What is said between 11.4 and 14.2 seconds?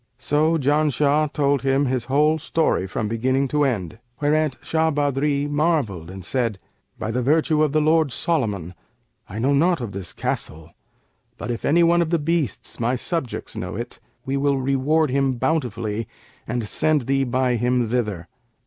if any one of the beasts my subjects know it,